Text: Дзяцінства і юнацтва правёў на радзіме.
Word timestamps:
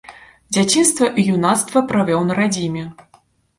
Дзяцінства 0.55 1.09
і 1.19 1.27
юнацтва 1.35 1.85
правёў 1.93 2.25
на 2.33 2.41
радзіме. 2.43 2.89